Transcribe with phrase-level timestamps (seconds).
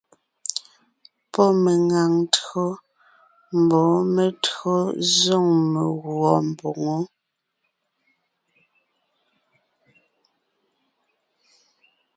[1.31, 2.63] Pɔ́ meŋaŋ tÿǒ
[3.61, 6.95] mbɔɔ me[o tÿǒ ńzoŋ meguɔ mboŋó.